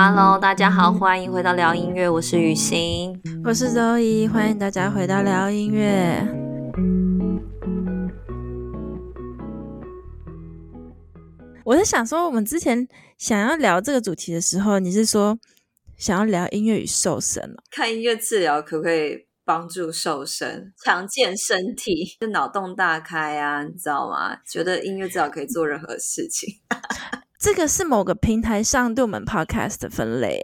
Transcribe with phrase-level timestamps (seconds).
[0.00, 6.24] Hello，大家好，欢迎回到聊音乐，我是雨欣，我是周怡，欢迎大家回到聊音乐。
[11.64, 12.86] 我在想说，我们之前
[13.18, 15.36] 想要聊这个主题的时候，你是说
[15.96, 17.56] 想要聊音乐与瘦身哦？
[17.72, 23.64] 看音乐治疗可不可以帮助瘦身、强健身体， 就脑洞大开啊？
[23.64, 24.36] 你知道吗？
[24.46, 26.48] 觉得音乐治疗可以做任何事情。
[27.48, 30.38] 这个是某个平台上对我们 podcast 的分类，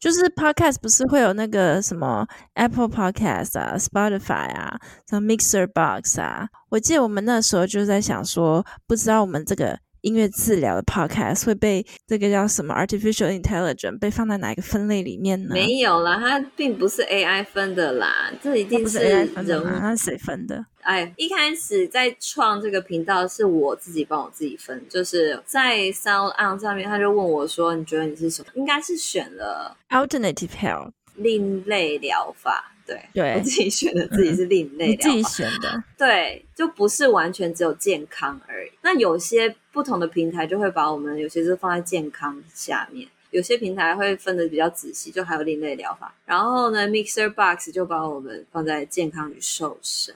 [0.00, 4.76] 就是 podcast 不是会有那个什么 Apple Podcast 啊、Spotify 啊、
[5.08, 6.48] 什么 Mixer Box 啊？
[6.70, 9.78] 我记得我们那时候就在想说，不知道我们这个。
[10.08, 15.50] 音乐治疗的 podcast 会被这个叫什么 artificial intelligence 被放在哪一个分类里面呢？
[15.52, 19.30] 没有啦，它并不是 AI 分的啦，这一定是人物。
[19.34, 19.78] 它是 AI 分的吗？
[19.80, 20.64] 它是谁分的？
[20.80, 32.72] 哎，一开始在创这个频道是我自己帮我自己分，就是在 SoundOn 上面，他就问我说：“你觉得你是什么？”应该是选了 alternative health 另类疗法。
[32.88, 38.70] 对，对我自己选的，自己是另类疗法，嗯，自己选的， 对，就不是完全只有健康而已。
[38.80, 46.14] 那有些不同的平台就会把我们有些是放在健康下面，有些平台会分的比较仔细，就还有另类疗法。
[46.24, 50.14] 然后呢，Mixer Box 就把我们放在健康与瘦身，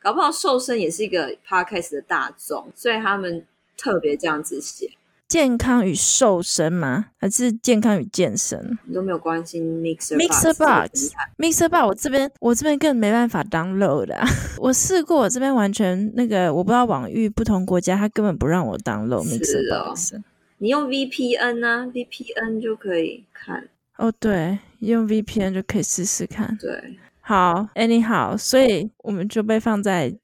[0.00, 3.44] 搞不好瘦身也是一个 Podcast 的大众，所以他们
[3.76, 4.90] 特别这样子写。
[5.26, 7.06] 健康与瘦身吗？
[7.18, 8.78] 还是健康与健身？
[8.84, 14.26] 你都没有关心 Mixer Mixer Box，Mixer Box，我这边我这边更没办法 download 的、啊。
[14.58, 20.14] 我试过，我这边完全那个，我不知道网域不同国家，它根本不让我 download Mixer Box。
[20.58, 23.68] 你用 VPN 呢、啊、？VPN 就可以看。
[23.96, 26.56] 哦，对，用 VPN 就可以试试看。
[26.60, 30.14] 对，好，anyhow，所以我们就被放在。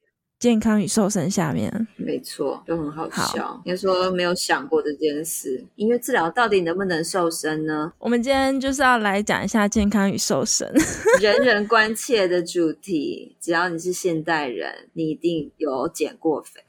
[0.41, 3.61] 健康与瘦身下面，没错，就很好笑。
[3.67, 7.93] 你说没有想过这件事，音乐治疗到底能不能瘦身呢？
[7.99, 10.67] 我们今天就是要来讲一下健康与瘦身，
[11.21, 13.37] 人人关切的主题。
[13.39, 16.63] 只要你是现代人，你一定有减过肥，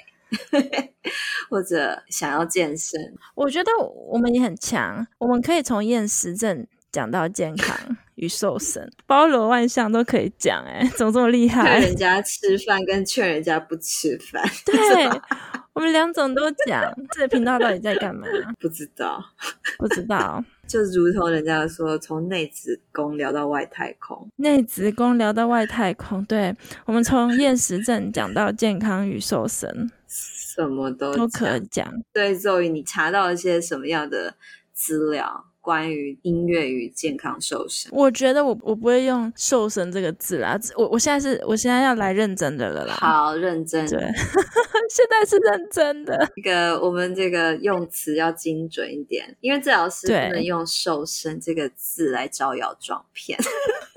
[1.50, 3.00] 或者想要健身。
[3.36, 7.96] 我觉得我们也很强，我们可以从厌食症讲到健康。
[8.22, 11.80] 与瘦身，包罗万象都可以讲，哎，怎么这么厉害？
[11.80, 14.76] 劝人家吃饭跟劝人家不吃饭，对，
[15.74, 16.84] 我们两种都讲。
[17.12, 18.28] 这个频道到底在干嘛？
[18.62, 19.24] 不知道，
[19.80, 20.44] 不知道。
[20.68, 26.24] 就如同人家说，从内子宫聊到外太空，内子宫聊到外太空。
[26.26, 26.56] 对，
[26.86, 31.92] 我们从厌食症讲到健康与瘦身，什么都都可以讲。
[32.14, 34.36] 对，所以你查到一些什么样的
[34.82, 35.46] 资料？
[35.62, 40.60] 关于音乐与健康瘦身，我觉得我我不会用“瘦身”这个字啦。
[40.76, 42.96] 我我现在是我现在要来认真的了啦。
[42.96, 43.88] 好，认真。
[43.88, 44.00] 对，
[44.90, 46.28] 现在是认真的。
[46.36, 53.38] 这个我们这个用词要精准一点，因为治疗师不能用“瘦身”这个字来招摇撞骗。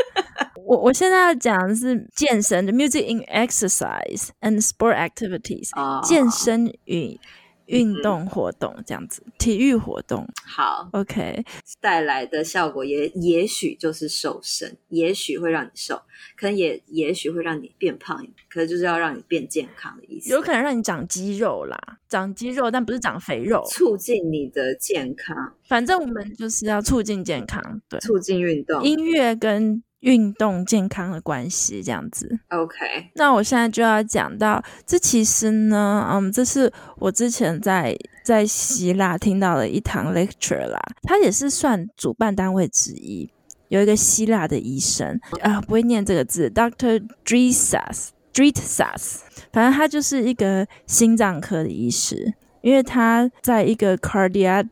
[0.66, 6.04] 我我现在要讲的是健身的 “music in exercise and sport activities”，、oh.
[6.04, 7.18] 健身与。
[7.66, 11.44] 运动活动这样子，体育活动好，OK，
[11.80, 15.96] 带来的效果也也许就是瘦身，也许会让你瘦，
[16.36, 25.54] 可能也也许会让你变胖，可能就是要让你变健康的意思，有可能让你长肌肉啦，长肌肉，但不是长肥肉，促进你的健康。
[25.66, 29.82] 反正我们就是要促进健康，对，促进运动，音乐跟。
[30.04, 33.10] 运动健康的关系这样子，OK。
[33.14, 43.30] 那我现在就要讲到，这其实呢，嗯，这是我之前在在希腊听到的一堂 lecture 啦，他也是算主办单位之一，
[43.68, 49.20] 有一个希腊的医生啊，不会念这个字，Doctor Drisas，Drisas，
[49.52, 54.68] 反正他就是一个心脏科的医师，因为他在一个 cardiac。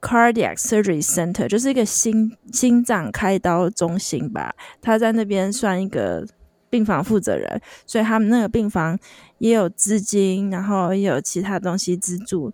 [0.00, 6.26] Cardiac Surgery Center 就是一个心心脏开刀中心吧，他在那边算一个
[6.70, 8.98] 病房负责人，所以他们那个病房
[9.38, 12.52] 也有资金，然后也有其他东西资助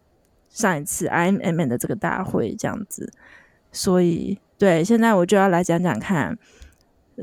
[0.48, 3.12] 上一次 IMM 的这个大会这样子。
[3.70, 6.36] 所以，对，现在我就要来讲讲看，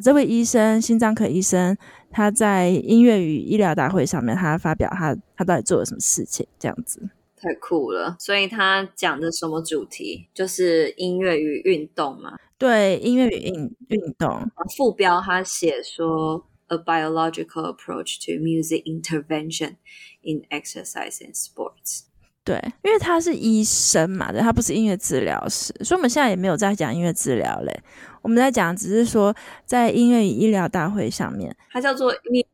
[0.02, 1.76] 这位医生，心脏科医生，
[2.12, 7.10] 他在音乐与医疗大会上面，他发表他他到底做了什么事情这样子。
[7.44, 8.16] 太酷了！
[8.18, 10.30] 所以他讲的什么主题？
[10.34, 12.38] 就是音乐与运动嘛。
[12.58, 14.50] 对，音乐与运运动。
[14.78, 19.76] 副标他写说，A biological approach to music intervention
[20.22, 22.04] in exercise and sports。
[22.46, 27.84] 对，因为他是医生嘛，对，他不是音乐治疗师，所以我们现在也没有在讲音乐治疗嘞。
[28.22, 29.36] 我们在讲，只是说
[29.66, 32.46] 在音乐与医疗大会上面，它叫做 music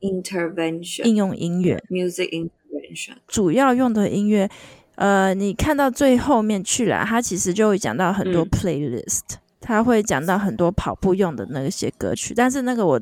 [0.00, 2.50] intervention，应用音乐 music in。
[3.26, 4.48] 主要用的音乐
[4.96, 9.20] 呃，你看到最后面去了，他其实就会讲到很多 playlist，
[9.60, 12.34] 他、嗯、会讲到很多跑步用的那些歌曲。
[12.34, 13.00] 但是那个我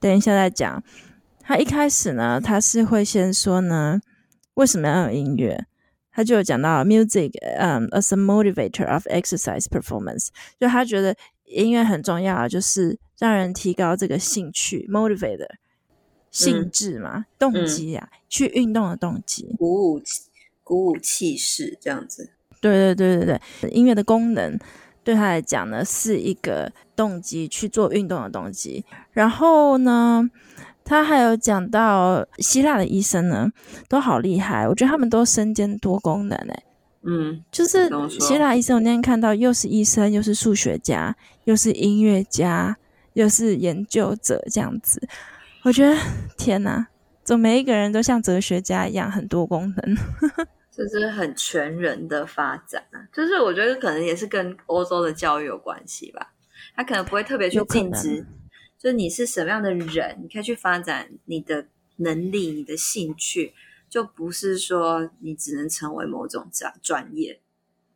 [0.00, 0.82] 等一下再讲。
[1.40, 4.00] 他一开始呢，他是会先说呢，
[4.54, 5.64] 为什么要有音乐？
[6.10, 10.28] 他就有讲到 music，嗯、um,，as a motivator of exercise performance，
[10.58, 15.46] 就他觉得音乐很重要，就是让人提高这个兴趣，motivator，
[16.36, 20.22] 兴致嘛，嗯、动机啊，嗯、去运动的动机，鼓舞气，
[20.62, 22.30] 鼓舞气势，这样子。
[22.60, 24.58] 对对对对对，音乐的功能
[25.02, 28.84] 对他来讲呢，是一个动机去做运动的动机。
[29.12, 30.28] 然后呢，
[30.84, 33.50] 他还有讲到希腊的医生呢，
[33.88, 36.62] 都好厉害，我觉得他们都身兼多功能诶。
[37.08, 37.88] 嗯，就是
[38.20, 42.76] 希腊医生，我那天看到又是医生，又是数学家，又是音乐家，
[43.12, 45.08] 又是研究者这样子。
[45.66, 45.96] 我觉得
[46.38, 46.86] 天哪，
[47.24, 49.96] 怎么每一个人都像哲学家一样很多功能？
[50.70, 53.02] 这是很全人的发展啊！
[53.12, 56.32] 就是我觉得可能也是跟欧洲的教育有关系吧，
[56.76, 58.24] 他可能不会特别去禁止。
[58.78, 61.66] 就是你是什么样的人，你可以去发展你的
[61.96, 63.52] 能力、你的兴趣，
[63.88, 67.40] 就不是说你只能成为某种专专业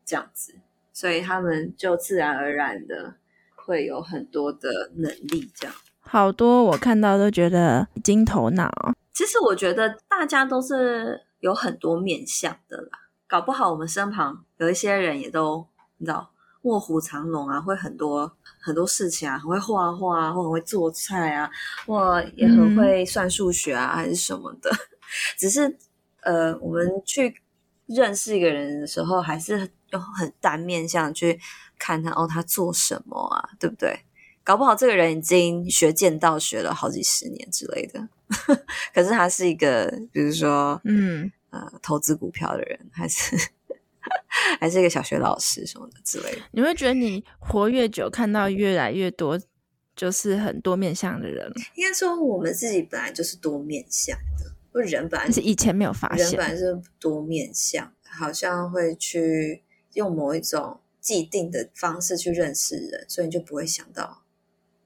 [0.04, 0.56] 这样子。
[0.92, 3.14] 所以他们就自然而然的
[3.54, 5.76] 会有很多的能力，这样。
[6.10, 8.68] 好多我看到都觉得金头脑。
[9.14, 12.98] 其实我觉得大家都是有很多面相的啦，
[13.28, 15.64] 搞不好我们身旁有一些人也都
[15.98, 18.36] 你知道卧虎藏龙啊，会很多。
[18.62, 21.50] 很多事情啊，很会画画啊，或很会做菜啊，
[21.86, 24.70] 或也很会算数学啊，嗯、还是什么的。
[25.38, 25.78] 只是
[26.20, 27.40] 呃，我们去
[27.86, 31.40] 认识一个人的时候，还是用很单面相去
[31.78, 34.04] 看他哦，他做什么啊，对不对？
[34.42, 38.08] 搞不好这个人已经学剑道学了好几十年之类的，
[38.94, 43.36] 可是他是一个，比如说，嗯呃，投资股票的人，还是。
[44.58, 49.38] 还是一个小学老师什么的之类的，你会觉得你活越久，看到越来越多，
[49.94, 51.52] 就是很多面向的人。
[51.74, 64.22] 应该说，我们自己本来就是多面向的，不人本来是以前没有发现，人本来是多面向，好像会去用某一种既定的方式去认识人，所以你就不会想到，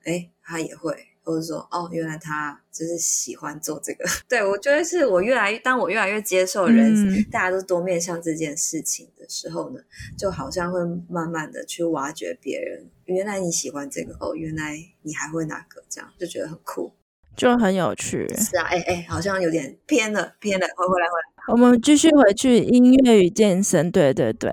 [0.04, 0.94] 哎，他也会。
[1.26, 4.04] 或者说，哦，原来他就是喜欢做这个。
[4.28, 9.80] 对，我觉得是我越来越，当我越来越接受人，嗯、大家都多面向这件事情的时候呢，
[10.18, 10.78] 就好像会
[11.08, 12.86] 慢慢的去挖掘别人。
[13.06, 15.82] 原来你喜欢这个，哦，原来你还会哪个？
[15.88, 16.92] 这样就觉得很酷，
[17.34, 18.28] 就很有趣。
[18.36, 21.54] 是啊，哎哎，好像有点偏了，偏了，回回来回来。
[21.54, 24.52] 我们继续回去音乐与健身，对对对。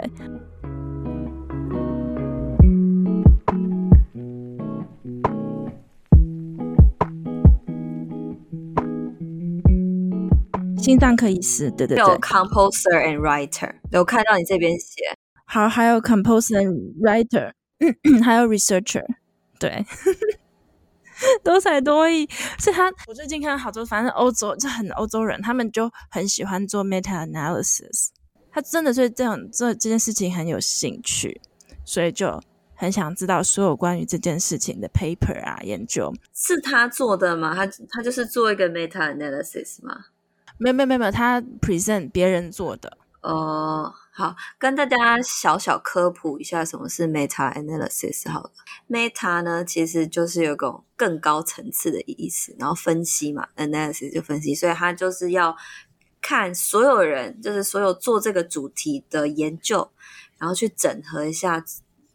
[10.82, 17.52] 心脏科医师，对对对，有 composer and writer，有看到你这边写，好，还有 composer and writer，
[18.26, 19.06] 还有 researcher，
[19.60, 19.86] 对，
[21.44, 22.28] 多才多艺。
[22.58, 28.08] 所以他，我最近看好多，反正欧洲就很欧洲人，他们就很喜欢做 meta analysis。
[28.52, 31.40] 他真的对这种这这件事情很有兴趣，
[31.86, 32.42] 所以就
[32.74, 36.12] 很想知道所有关于这件事情的 paper 啊研究。
[36.34, 37.54] 是他做的吗？
[37.54, 40.06] 他他就是做一个 meta analysis 吗？
[40.62, 42.98] 没有没有没有，他 present 别人做的。
[43.22, 48.30] 哦，好，跟大家小小科普一下什么是 meta analysis。
[48.32, 48.52] 好了
[48.88, 55.56] ，meta 呢其实就是有个更高层次的意思，然后分析嘛，analysis 就分析，所以他就是要
[56.22, 59.92] 看所有人，就是所有做这个主题的研究，
[60.38, 61.64] 然后去整合一下，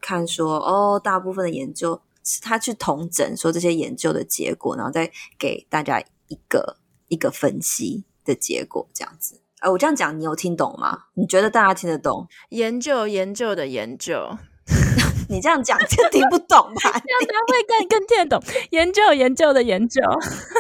[0.01, 2.01] 看说哦，大部分的研究
[2.43, 8.05] 他去统整说这些研究的结果，然后再给大家一个一个分析。
[8.27, 11.05] 的结果这样子，哎，我这样讲你有听懂吗？
[11.15, 12.27] 你觉得大家听得懂？
[12.51, 14.37] 研究研究的研究，
[15.31, 16.81] 你这样讲就听不懂吧？
[16.83, 18.43] 这样他会更更听得懂。
[18.71, 20.03] 研究研究的研究，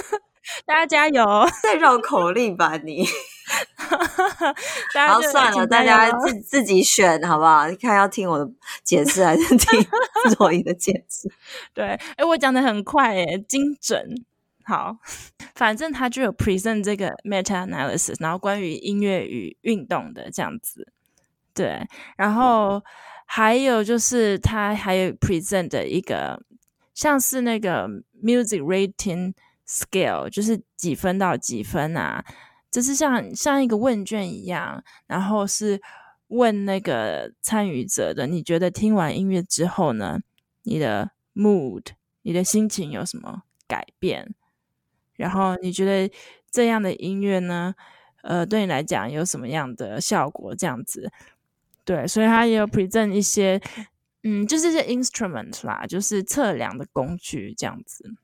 [0.64, 1.24] 大家加油！
[1.62, 3.06] 再绕口令吧你。
[4.92, 7.68] 然后算了，大家自自己选好不好？
[7.68, 8.48] 你看要听我的
[8.82, 9.86] 解释还是听
[10.38, 11.30] 若仪的解释？
[11.72, 14.24] 对，哎，我讲的很快，哎，精准。
[14.68, 14.98] 好，
[15.54, 20.92] 反正他就有 present 这个 meta analysis，然后关于音乐与运动的这样子，
[21.54, 22.82] 对，然后
[23.26, 26.42] 还有就是他还有 present 的一个
[26.94, 27.88] 像是那个
[28.20, 29.34] music rating
[29.68, 32.24] scale，就是几分到几分啊，
[32.68, 35.80] 就是像像一个问卷一样，然后是
[36.26, 40.18] 问那个参与者的，你觉得听完音乐之后呢，
[40.64, 41.84] 你的 mood，
[42.22, 44.34] 你的心情有什么改变？
[45.16, 46.14] 然后你觉得
[46.50, 47.74] 这样的音乐呢？
[48.22, 50.54] 呃，对你来讲有什么样的效果？
[50.54, 51.12] 这样子，
[51.84, 53.60] 对，所以他也有 present 一些，
[54.24, 58.14] 嗯，就是这些 instrument 啦，就是测量的工具这样子。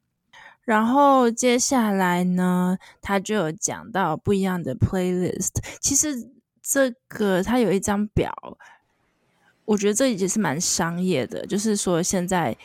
[0.65, 5.51] 然后接下来呢，他就有讲到不一样的 playlist。
[5.81, 6.29] 其实
[6.61, 8.33] 这个他有一张表，
[9.65, 12.57] 我觉得这已经是蛮商业的，就是说现在。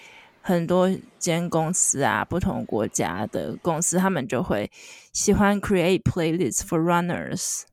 [0.47, 0.89] 很多
[1.19, 4.71] 间公司啊，不同国家的公司，他们就会
[5.11, 7.63] 喜欢 create playlists for runners。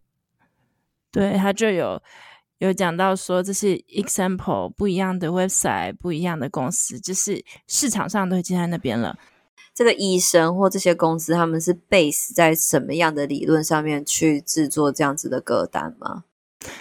[1.13, 2.03] 对，他就有
[2.59, 9.17] 有讲到说，这是 example 不一样的 website，不一样的公司，就是市场上都已经在那边了。
[9.73, 16.25] 这个医生或这些公司，他们是 base 在什么样的理论上面去制作这样子的歌单吗？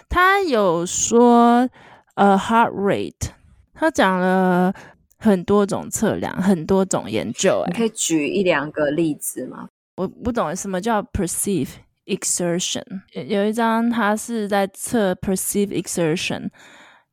[0.09, 1.69] 他有说，
[2.15, 3.29] 呃，heart rate，
[3.75, 4.73] 他讲了。
[5.23, 9.69] 很多种测量，很多种研究，你可以举一两个例子吗？
[9.95, 11.69] 我不懂什么叫 perceive
[12.05, 12.83] exertion。
[13.13, 16.49] 有一张它是在测 perceive exertion，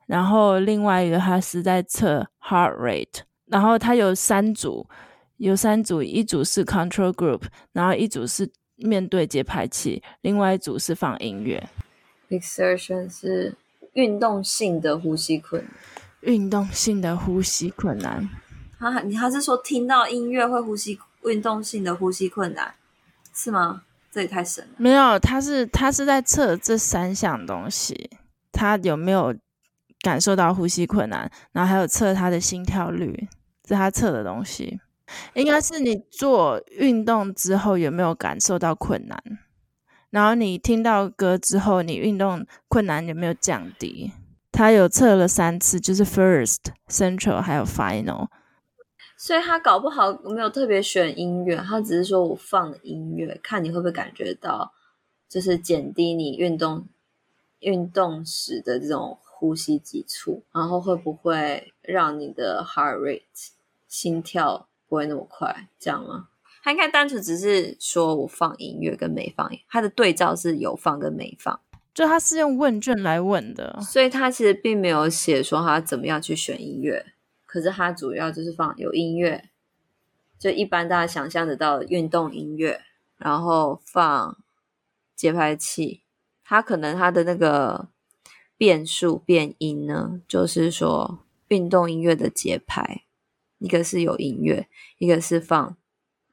[0.09, 4.89] 然后另外一个它是在测 heart rate，然后它有三组，
[5.37, 11.63] 有三组，一组是 control group，然后一组是面对节拍器，另外一组是放音乐。
[12.29, 13.55] exertion 是
[13.93, 15.73] 运动性的呼吸困难。
[16.23, 18.29] 运动性的呼吸困难，
[18.79, 20.99] 啊，你还是说听到音乐会呼吸？
[21.25, 22.75] 运动性的呼吸困难
[23.35, 23.83] 是吗？
[24.11, 24.71] 这也太神了。
[24.79, 28.11] 没有，他是他是在测这三项东西，
[28.51, 29.35] 他有没有
[30.01, 31.31] 感受到呼吸困难？
[31.53, 33.29] 然后还有测他的心跳率，
[33.63, 34.81] 这是他测的东西。
[35.35, 39.23] 应该是你做运动之后有没有感受到困难？
[40.11, 44.13] 然后你听到歌之后，你运动困难有没有降低？
[44.53, 48.29] 他有测了三次，就是 first、central 还有 final，
[49.17, 54.73] 所以他搞不好没有特别选音乐，他只是说我放音乐，看你会不会感觉到，
[55.29, 56.87] 就是减低你运动
[57.61, 63.23] 运动时的这种呼吸急促，然后会不会让你的 heart rate
[63.89, 66.29] 心跳不会那么快，这样吗？
[66.63, 71.59] 他应该单纯只是说我放音乐跟没放，他的对照是有放跟没放。
[71.93, 77.05] 就他是用问卷来问的，所以他其实并没有写说他怎么样去选音乐，
[77.47, 79.51] 可是他主要就是放有音乐，
[80.39, 82.81] 就一般大家想象得到的运动音乐，
[83.19, 84.39] 然后放
[85.17, 86.03] 节拍器，
[86.45, 87.89] 他可能他的那个
[88.57, 93.03] 变数变音呢，就是说运动音乐的节拍，
[93.59, 94.69] 一个是有音乐，
[94.99, 95.77] 一个是放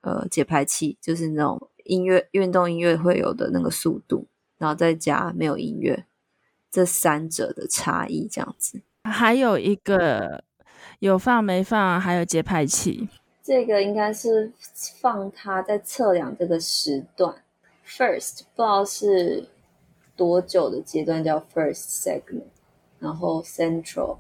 [0.02, 4.28] 呃节拍器，就是那种音乐运动音乐会有的那个速度。
[4.58, 6.06] 然后再加没有音乐，
[6.72, 8.82] 这三者的差异这样子。
[9.04, 10.44] 还有一个
[11.00, 13.08] 有放没放，还有节拍器。
[13.42, 14.52] 这个应该是
[15.00, 17.44] 放它在测量这个时段。
[17.88, 19.48] First 不知道是
[20.18, 22.44] 多久的阶段叫 first segment，
[23.00, 24.18] 然后 central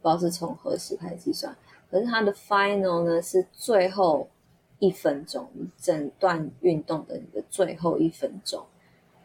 [0.00, 1.54] 不知道是从何时开始计算。
[1.90, 4.30] 可是它的 final 呢是最后
[4.78, 8.64] 一分钟，整段运动的你的最后一分钟。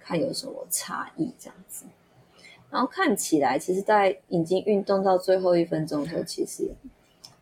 [0.08, 1.84] 看有什么差异这样子，
[2.72, 6.72] 然后看起来，其实，在已经运动到最后一分钟的时候，其实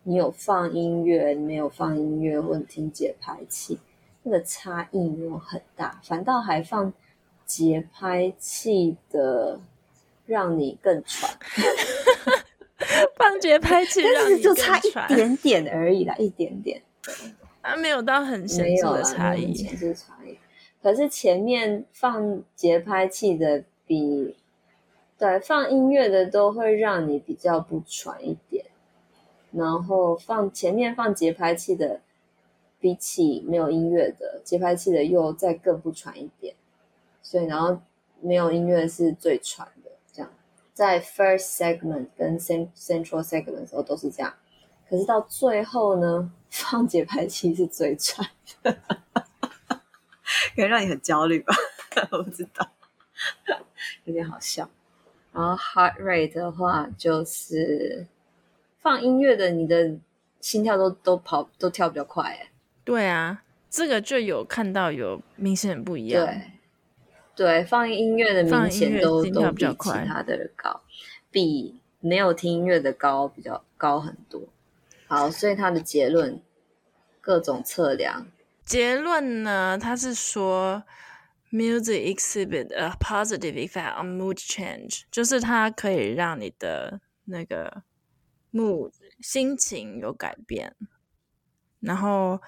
[0.01, 3.77] 你有放音乐，没有放音乐，或者听节拍器，
[4.23, 6.91] 那个差异没有很大，反倒还放
[7.45, 9.59] 节拍器的，
[10.25, 11.29] 让你更喘。
[13.15, 16.81] 放节拍器但是就差一点点而已啦，一点点，
[17.61, 20.35] 它没有到很显著的差异，显著差异。
[20.85, 24.35] 可是前面放节拍器的比
[25.17, 28.67] 对放音乐的都会让你比较不喘一点，
[29.51, 32.01] 然后放前面放节拍器的
[32.79, 36.53] 比起没有音乐的节拍器的又再更不喘一点，
[37.23, 37.79] 所以然后
[38.21, 40.31] 没有音乐是最喘的，这样。
[40.75, 44.31] 在 first segment 跟 central segment 的时候都是这样，
[44.87, 48.29] 可是到最后呢，放节拍器是最喘
[48.61, 48.77] 的。
[50.53, 51.55] 可能让你很焦虑吧，
[52.11, 52.69] 我不知道，
[54.03, 54.69] 有点好笑。
[55.31, 58.05] 然后 heart rate 的话，就是
[58.81, 59.97] 放音乐的，你的
[60.39, 62.49] 心跳都都跑都跳比较快，哎。
[62.83, 66.25] 对啊，这个就有看到有明显不一样。
[66.25, 66.41] 对，
[67.35, 70.81] 对，放音乐的明显都都比其他的高，
[71.31, 74.41] 比没有听音乐的高比较高很多。
[75.07, 76.39] 好，所以他的结论，
[77.19, 78.27] 各种测量。
[78.64, 79.76] 结论呢？
[79.78, 80.84] 他是说，
[81.50, 87.82] music exhibit a positive effect on mood change，就是它可以让你的那个
[88.52, 90.76] mood 心情有改变。
[91.80, 92.40] 然后，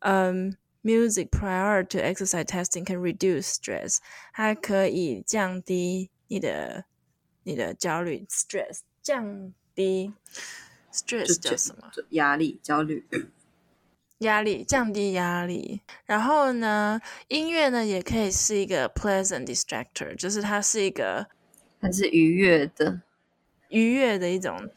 [0.00, 3.98] 嗯 music prior to exercise testing can reduce stress，
[4.32, 6.84] 它可以降低你的
[7.44, 10.12] 你的焦虑 stress，降低
[10.92, 11.90] stress 叫什么？
[12.10, 13.06] 压力、焦虑。
[14.19, 15.81] 压力，降低压力。
[16.05, 21.27] 然后呢，音乐呢也可以是一个 pleasant distractor，就是它是一个，
[21.79, 23.01] 它是愉悦的，
[23.69, 24.69] 愉悦的一种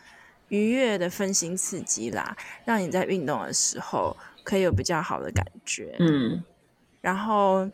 [0.48, 5.96] 愉悦的分心刺激啦，让你在运动的时候可以有比较好的感觉。
[5.98, 6.44] 嗯，
[7.00, 7.70] 然后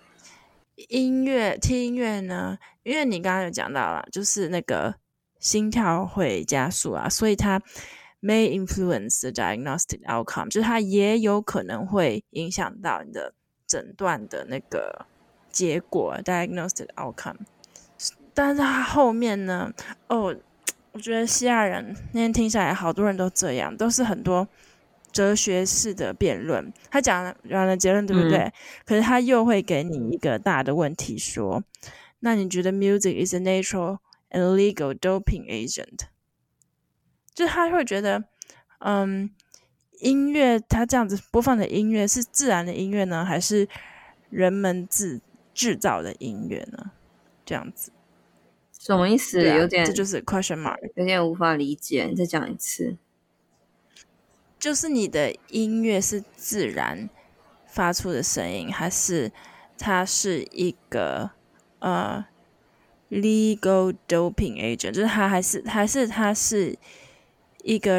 [0.88, 4.94] 音乐听音乐呢，因为你刚刚有讲到了，就是那个
[5.40, 7.60] 心跳会加速啊，所以它。
[8.26, 13.32] May influence the diagnostic outcome，就是它也有可能会影响到你的
[13.68, 15.06] 诊断的那个
[15.52, 17.36] 结果，diagnostic outcome。
[18.34, 19.72] 但是它后面呢？
[20.08, 20.34] 哦，
[20.90, 24.48] 我觉得西亚人那天听下来，好多人都这样，都是很多
[25.12, 26.72] 哲学式的辩论。
[26.90, 28.38] 他讲了完了结论，对不对？
[28.38, 28.52] 嗯、
[28.84, 31.62] 可是他又会给你一个大的问题，说：
[32.18, 33.98] 那你觉得 music is a natural
[34.30, 36.08] and legal doping agent？
[37.36, 38.24] 就他会觉得，
[38.78, 39.30] 嗯，
[40.00, 43.68] 音乐他这样子播放的音乐是自然的音乐呢，还是
[44.30, 45.20] 人们自
[45.52, 46.92] 制造的音乐呢？
[47.44, 47.92] 这样子
[48.80, 49.46] 什么意思？
[49.46, 52.06] 啊、有点，这就是 question mark，有点无法理解。
[52.06, 52.96] 你再讲一次，
[54.58, 57.10] 就是你的音乐是自然
[57.66, 59.30] 发出的声音，还是
[59.76, 61.32] 它是一个
[61.80, 62.24] 呃
[63.10, 64.92] legal doping agent？
[64.92, 66.78] 就是它还是还是它是？
[67.66, 67.92] 一个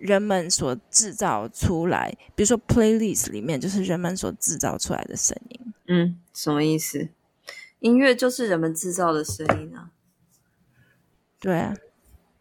[0.00, 5.74] 人们所制造出来，比如说 playlist 里面就是人们所制造出来的声音。
[5.88, 7.08] 嗯，什么意思？
[7.80, 9.90] 音乐就是人们制造的声音啊。
[11.40, 11.74] 对啊，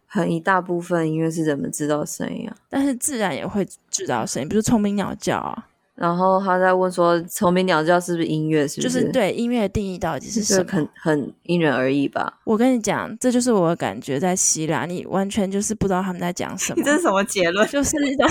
[0.05, 2.55] 很一大部分音乐是人们制造的声音啊。
[2.69, 5.69] 但是自然也会制造声音，比如说虫鸣鸟叫啊。
[5.97, 8.67] 然后他在问说，虫鸣鸟叫是不是音乐？
[8.67, 8.87] 是不是？
[8.87, 10.71] 就是对音乐的定义到底是什么？
[10.71, 12.39] 很很因人而异吧。
[12.43, 16.75] 我跟你讲，这就是我的感觉，在希腊，你完全就是不知道他们在讲什么。
[16.77, 17.65] 你这是什么结论？
[17.69, 18.29] 就是那种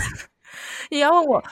[0.90, 1.42] 你要问我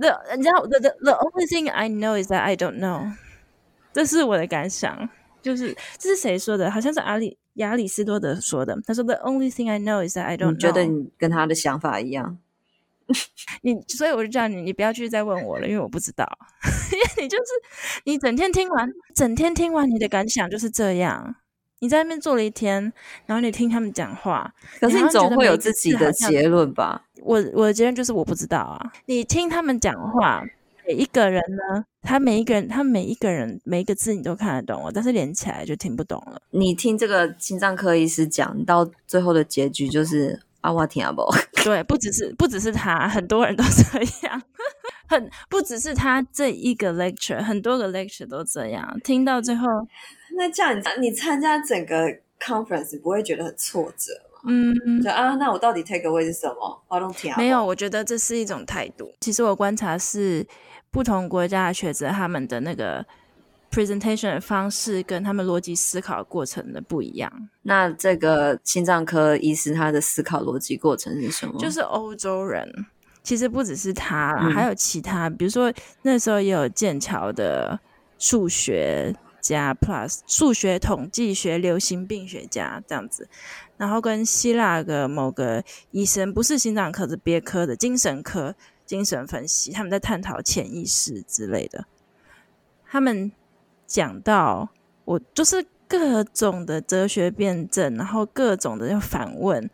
[0.00, 3.12] ，the 你知道 the the the only thing I know is that I don't know。
[3.94, 5.08] 这是我的感想，
[5.40, 6.68] 就是这是谁说的？
[6.68, 8.76] 好像是阿里亚里士多德说的。
[8.84, 10.52] 他说 the only thing I know is that I don't know。
[10.54, 12.38] 你觉得你跟他的想法一样？
[13.62, 16.26] 你所以我就叫你，你不要继续再问我了，因为我不知道。
[16.92, 17.44] 因为你就是
[18.04, 21.36] 你整天听完，整天听完你的感想就是这样。
[21.80, 22.92] 你在那边坐了一天，
[23.26, 27.04] 然后你听他们讲话，可是你总会有自己的结论吧？
[27.20, 28.92] 我我的结论就是我不知道啊。
[29.04, 30.42] 你听他们讲话，
[30.86, 36.40] 每一个人呢，他每一个人，他每一个人每一个字你都看得懂了，但是连起来就听不懂了。
[36.50, 40.40] 你听这个心脏科医师讲到最后的结局就是。
[40.64, 41.28] 啊，我听不懂。
[41.62, 44.42] 对，不只是不只是他，很多人都这样。
[45.06, 48.98] 很不只是他这一个 lecture，很多个 lecture 都这样。
[49.04, 49.68] 听到最后，
[50.38, 52.08] 那这样你你参加整个
[52.40, 54.40] conference 不会觉得很挫折吗？
[54.48, 56.82] 嗯，就啊，那我到底 take away 是什么？
[56.88, 59.12] 我都听没有，我觉得这是一种态度。
[59.20, 60.46] 其实我观察是
[60.90, 63.04] 不同国家的学者他们的那个。
[63.74, 67.48] Presentation 的方式跟他们逻辑思考过程的不一样。
[67.62, 71.58] 那这个心脏科医师他的思考逻辑过程是什么？
[71.58, 72.72] 就是欧洲人，
[73.24, 77.80] 其实不只是他啦，嗯、还有其他，比如说那时候也有剑桥的
[78.16, 83.28] 数学家 plus 数学统计学流行病学家这样子，
[83.76, 88.54] 然后跟希腊的某个医生，不是心脏科的别科的精神科
[88.86, 91.86] 精神分析，他们在探讨潜意识之类的，
[92.86, 93.32] 他们。
[93.86, 94.70] 讲到
[95.04, 99.70] 我就是各种的哲学辩证，然后各种的反问，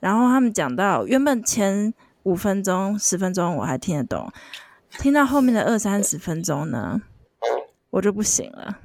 [0.00, 4.32] 然后他们讲到原本前五分钟、十分钟我还听得懂，
[4.98, 7.02] 听到后面的二三十分钟呢，
[7.90, 8.78] 我就不行了。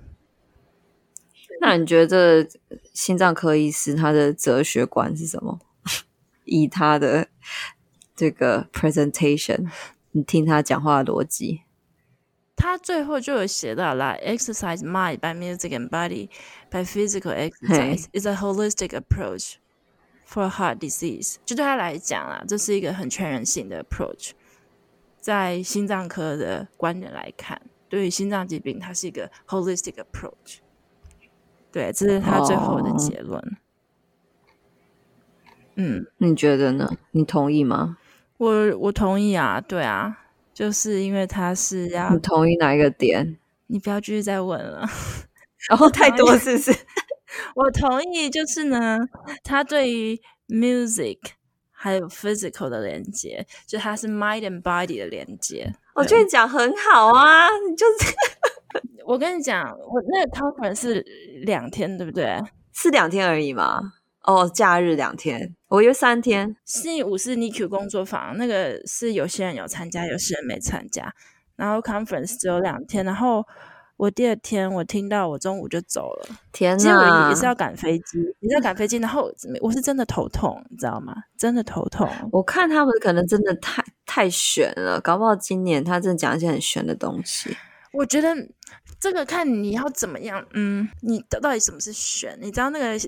[1.61, 2.47] 那你觉得
[2.93, 5.59] 心脏科医师他的哲学观是什么？
[6.45, 7.27] 以他的
[8.15, 9.69] 这个 presentation，
[10.11, 11.61] 你听他讲话的逻辑。
[12.59, 16.27] 他最后就有写到啦，exercise mind by music and body
[16.69, 19.53] by physical exercise is a holistic approach
[20.27, 21.37] for heart disease。
[21.45, 24.31] 就对他来讲啊，这是一个很全人性的 approach。
[25.21, 30.57] 在心脏科的观点来看，对于心脏疾病，它是一个 holistic approach。
[31.71, 33.39] 对，这是他最后的结论。
[33.39, 33.53] Oh.
[35.75, 36.89] 嗯，你觉得呢？
[37.11, 37.97] 你同意吗？
[38.37, 40.25] 我我同意啊，对啊。
[40.59, 43.37] 就是因为他是要你同意哪一个点？
[43.67, 44.85] 你不要继续再问了。
[45.69, 46.75] 然后太多是不是？
[47.55, 48.97] 我同意，就是呢，
[49.41, 50.19] 他对于
[50.49, 51.17] music
[51.71, 55.73] 还有 physical 的连接，就它是 mind and body 的连接。
[55.95, 58.13] 我觉得你讲很好啊，你就是
[59.05, 61.05] 我跟你讲，我那个 conference 是
[61.45, 62.37] 两天，对不对？
[62.73, 63.93] 是两天而已嘛？
[64.23, 66.55] 哦，假日两天，我约三天。
[66.65, 71.13] 星期五是 NICU 工作坊，那个是有些人有参加，有些人没参加。
[71.55, 73.45] 然后 conference 只有两天，然后
[73.97, 76.35] 我第二天我听到我中午就走了。
[76.51, 76.77] 天哪！
[76.77, 81.13] 其实我也是要赶飞机，也是要赶飞机，然后我是真的头痛，你知道吗？
[81.37, 82.09] 真的头痛。
[82.31, 87.55] 我看他们可能真的太太悬了，搞不好今年他真的讲一些很悬的东西。
[87.93, 88.35] 我觉得
[88.99, 92.35] 这个看你要怎么样，嗯，你到底什么是悬？
[92.41, 93.07] 你知道那个？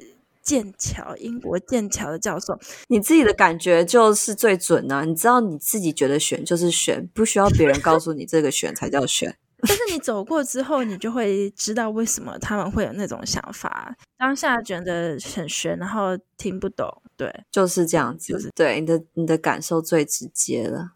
[0.52, 2.60] 剑桥，英国剑桥的教授，
[2.90, 5.06] 你自己的感觉就是最准啊！
[5.06, 9.34] 你知道你自己觉得选就是选，不需要别人告诉你这个选才叫选。
[9.66, 13.96] 但是你走过之后，你就会知道为什么他们会有那种想法。
[14.18, 16.86] 当下觉得很悬，然后听不懂，
[17.16, 18.34] 对，就是这样子。
[18.34, 20.90] 就是对你的你的感受最直接了。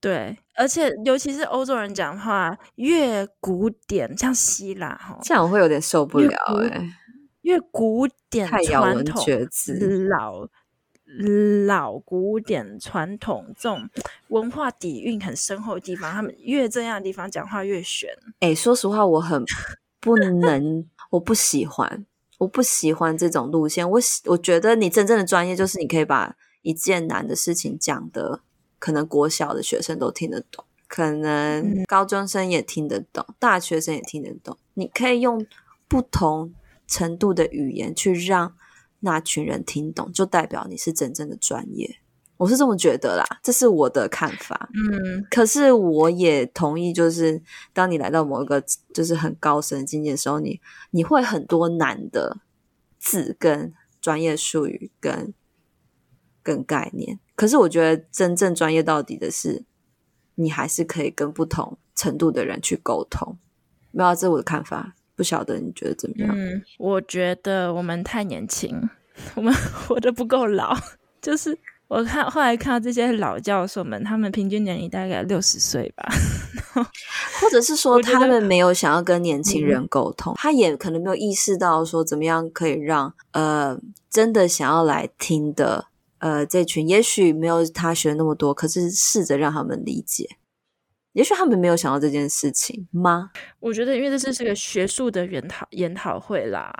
[0.00, 6.94] 对，而且尤其是欧洲人讲话越古典，像希腊哈，这样我会有点受不了哎、欸。
[7.42, 9.24] 越古典传统
[10.08, 10.48] 老
[11.66, 13.88] 老古典传统这种
[14.28, 18.08] 文化底蕴很深厚的地方，他们越这样的地方讲话越玄。
[18.40, 19.44] 哎、欸，说实话，我很
[20.00, 22.06] 不能，我不喜欢，
[22.38, 23.88] 我不喜欢这种路线。
[23.88, 28.40] 我我觉得你真正的专业就是你可以把一件难的事情讲的，
[28.78, 34.56] 可能国小的学生都听得懂，可能高中生也听得懂，大学生也听得懂。
[34.74, 35.44] 你可以用
[35.86, 36.54] 不同。
[36.92, 38.54] 程度的语言去让
[39.00, 41.96] 那群人听懂，就代表你是真正的专业。
[42.36, 44.68] 我是这么觉得啦，这是我的看法。
[44.74, 47.40] 嗯，可是我也同意，就是
[47.72, 52.40] 当你来到某一个就是很高深的境界的时候，你你会很多难的
[52.98, 55.32] 字跟专业术语跟
[56.42, 57.18] 跟概念。
[57.34, 59.64] 可是我觉得真正专业到底的是，
[60.34, 63.38] 你还是可以跟不同程度的人去沟通。
[63.92, 64.94] 没有，这是我的看法。
[65.22, 66.34] 不晓得你觉得怎么样？
[66.36, 68.90] 嗯，我觉得我们太年轻，
[69.36, 69.54] 我们
[69.86, 70.76] 活得不够老。
[71.20, 71.56] 就是
[71.86, 76.12] 我看后来看到这些老教授们，他们平均年龄大概六十岁吧，
[77.40, 83.78] 或者是说他们没有想要跟年轻人沟通，他也可能没有意识到说怎么样可以让呃
[84.10, 85.86] 真的想要来听的
[86.18, 90.28] 呃这群，也许没有他学那么多，可是试着让他们理解。
[91.12, 93.30] 也许他们没有想到这件事情吗？
[93.60, 96.72] 我觉得，因为这是个学术的研讨研讨会啦，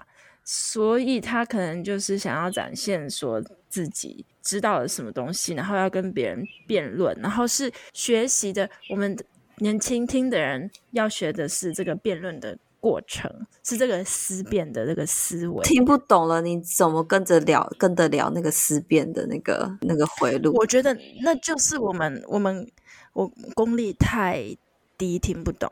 [0.45, 8.69] 所以他可能就是想要展现说自己知道了什么东西，然后要跟别人辩论，然后是学习的。
[8.89, 9.17] 我们
[9.59, 13.31] 年轻听的人要学的是这个辩论的过程，
[13.65, 15.65] 是这个思辨的这个思维。
[15.65, 20.53] 听不懂了，你怎么跟着聊，跟得了那个思辨的那个那个回路？
[20.57, 22.69] 我觉得那就是我们我们。
[23.15, 24.57] 我功力太
[24.97, 25.71] 低，听不懂。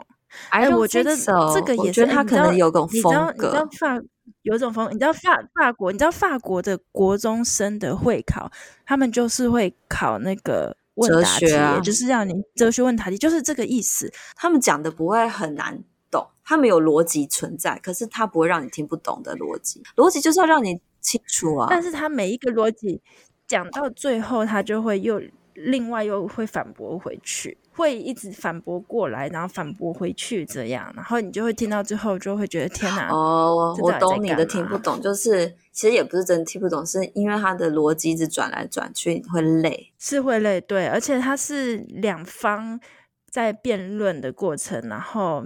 [0.50, 3.46] 哎，我觉得这个也是，他可能有种风格。
[3.46, 3.98] 你知道法
[4.42, 8.52] 有种风，你知道法法国，你知道法国的国中生的会考，
[8.84, 14.12] 他们就是会考那个问答题，啊、就是让你哲学问答题，就是这个意思。
[14.36, 19.82] 他们讲的不会很难懂，他没有逻辑存在，可是他不会让你听不懂的逻辑。
[19.96, 21.66] 逻辑就是要让你清楚啊。
[21.70, 23.00] 但是他每一个逻辑
[23.46, 25.20] 讲到最后，他就会又。
[25.54, 33.10] 另外又会反驳回去，会一直反驳过来，然后反驳回去，这样，然后你就会听到最后，就会觉得天哪！
[33.10, 42.80] 哦，我懂你的听不懂，就是其实也不是真的听不懂，是因为他的逻辑一直转来转去，会累，是会累，对，而且他是两方
[43.28, 45.44] 在辩论的过程，然后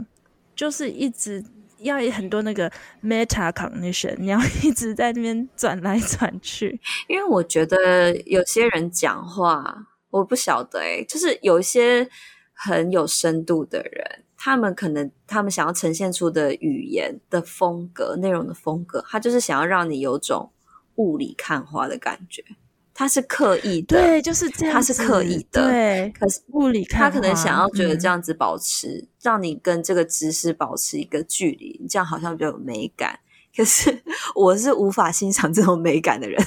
[0.55, 1.45] 就是一直
[1.79, 2.71] 要很多那个
[3.03, 9.89] meta cognition，你要一直在那边转来转去，因为我觉得有些人讲话。
[10.15, 12.09] 我不晓得诶，就是有一些
[12.53, 20.53] 很有深度的人，他们可能他们想要呈现出的语言的风格、内容的风格，他就是想要让你有种
[20.95, 22.45] 雾里看花的感觉，
[22.95, 26.13] 他是刻意的，对，就是这样，他是刻意的，对。
[26.19, 33.19] 可是雾里看，他可能想要觉得这样子保持，嗯、让你跟这个知识保持一个距离，这样好像比较有美感。
[33.55, 34.03] 可是
[34.35, 36.43] 我是无法欣赏这种美感的人，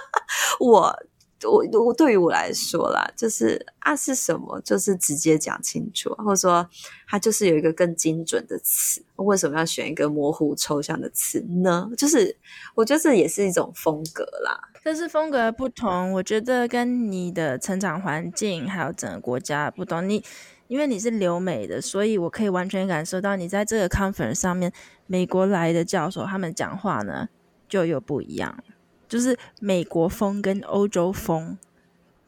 [0.58, 0.96] 我。
[1.44, 6.64] 我我对于我来说啦，就是啊是什么，就是直接讲清楚，或者说
[7.08, 11.90] 他就是有一个更精准的词，为什么要选一个模糊抽象的词呢？
[11.98, 12.36] 就是
[12.76, 14.56] 我觉得这也是一种风格啦。
[14.84, 20.08] 这是风格不同，我觉得跟你的成长环境还有整个国家不同。
[20.08, 20.24] 你
[20.66, 24.72] 因为你是留美的，所以我可以完全感受到你在这个 conference 上面，
[25.06, 27.28] 美国来的教授他们讲话呢
[27.68, 28.58] 就又不一样。
[29.08, 31.56] 就是美国风跟欧洲风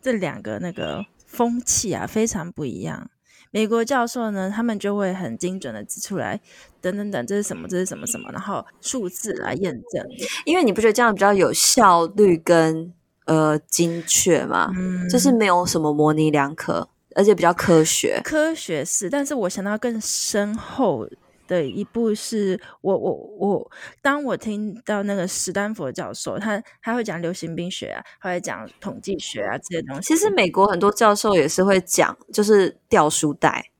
[0.00, 3.10] 这两个那个风气啊非常不一样。
[3.54, 6.40] 美国教授呢，他们就会很精准的指出来，
[6.80, 7.68] 等等等，这是什么？
[7.68, 8.28] 这是什么什么？
[8.32, 10.04] 然后数字来验证。
[10.44, 12.92] 因为你不觉得这样比较有效率跟
[13.26, 14.72] 呃精确吗？
[14.76, 18.20] 嗯，就是没有什么模棱两可，而且比较科学。
[18.24, 21.06] 科学是，但是我想到更深厚。
[21.46, 23.70] 的一部是我我我，
[24.02, 30.08] 当我听到那个史丹佛教授，他他会讲流行病学啊，他会讲统计学啊这些东西。
[30.08, 33.70] 其实美国很多教授也是会讲，就是掉书袋。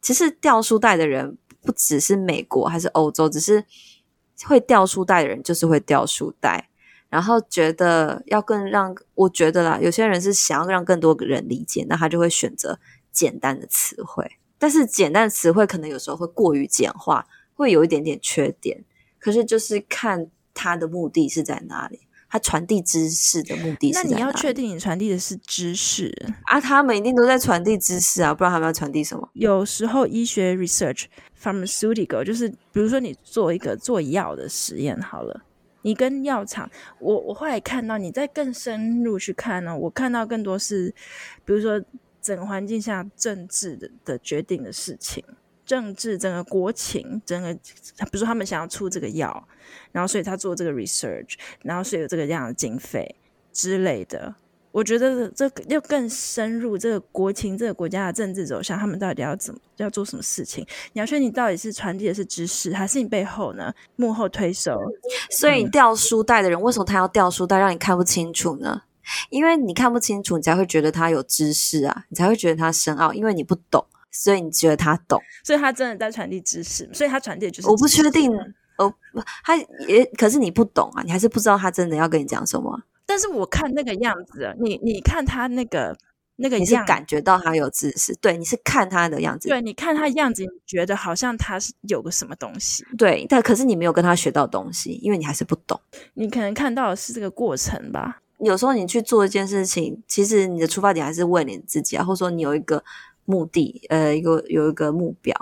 [0.00, 3.64] 其实掉书袋的人不只是美国还是欧洲，只是
[4.44, 6.68] 会掉书袋的人就是会掉书袋。
[7.10, 12.80] 然后觉得要更让，我觉得啦，有些人是想要让更多人理解，那他就会选择
[13.12, 14.32] 简单的词汇。
[14.64, 18.82] 但是简单的词汇可能有时候会过于简化，会有一点点缺点。
[19.18, 22.00] 可是就是看它的目的是在哪里，
[22.30, 24.12] 它传递知识的目的是在哪里。
[24.12, 26.10] 那你要确定你传递的是知识
[26.44, 26.58] 啊？
[26.58, 29.28] 他们一定都在传递知识啊，不然他们要传递什么？
[29.34, 31.04] 有时候医学 research
[31.38, 35.42] pharmaceutical 就是，比如说你做一个做药的实验好了，
[35.82, 40.94] 你跟药厂，我我后来看到你在更深入去看呢，我看到更多是，
[41.44, 41.84] 比如说。
[42.24, 45.22] 整个环境下政治的的决定的事情，
[45.66, 49.46] 政治整个国情，整个比如说他们想要出这个药，
[49.92, 53.14] 然后所以他做这个 research，然后所以有这个样的经费
[53.52, 54.34] 之类的。
[54.72, 60.66] 我觉得这个要更深入这个国情，这个国家的政治走向，他们到底要怎么要做什么事情？
[60.94, 64.80] 你要说你到底是传递的是知识，还是你背后呢幕后推手？
[65.30, 68.82] 所以掉书袋的人，为什么他要掉书袋，让你看不清楚呢？
[69.30, 73.12] 因为你看不清楚，你才会觉得他有知识啊，你才会觉得他深奥。
[73.12, 77.68] 因为你不懂，所以你觉得他懂，所以他真的在传递知识，所以他传递的就是。
[77.68, 78.30] 我不确定，
[78.78, 78.92] 哦，
[79.44, 82.80] 他也可是你不懂啊，你还是不知道他真的要跟你讲什么。
[83.06, 85.96] 但是我看那个样子，你你看他那个
[86.36, 95.78] 那个样，你是感觉到他有知识，对，你是看他的样子，对，你看他的样子，你觉得好像他是有个什么东西，对，但可是你没有跟他学到东西，因为你还是不懂，
[96.14, 98.22] 你可能看到的是这个过程吧。
[98.48, 102.82] 有时候你去做一件事情，其实你的出发点还是为你自己啊，或者说你有一个
[103.24, 105.34] 目的，呃，一个有一个目标。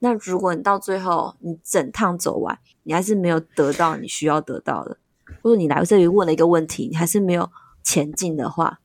[0.00, 4.98] 那如果你到最后你整趟走完，你还是没有得到你需要得到的，
[5.42, 7.50] 或者你来这里问了一个问题，你还是没有
[7.82, 8.80] 前进的话，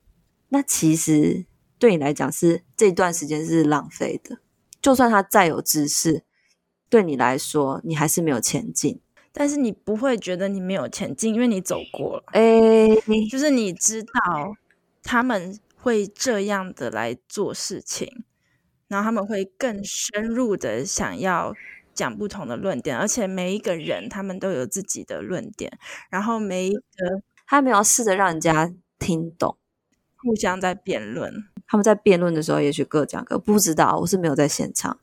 [0.50, 1.46] 那其实
[1.78, 4.40] 对你来讲是这段时间是浪费的。
[4.82, 6.24] 就算他再有知识，
[6.90, 9.00] 对你来说，你还是没有前进。
[9.34, 12.24] 但是你不会觉得你没有前进，因为你走过了。
[12.28, 14.56] 哎、欸，就是你知道
[15.02, 18.24] 他们会这样的来做事情，
[18.88, 21.54] 然后他们会更深入的想要
[21.94, 25.78] 讲不同的论点，而且每一个人他们都有自己的论点，
[26.10, 26.82] 然后每一个
[27.48, 29.58] 他们要试着让人家听懂，
[30.18, 31.34] 互相在辩论。
[31.66, 35.00] 他们在辩论的时候，也许各讲各，不知道，我是没有在现场。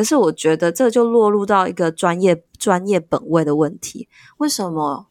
[0.00, 4.08] 可是我觉得这就落入到一个专业专业本位的问题。
[4.38, 5.06] 为什么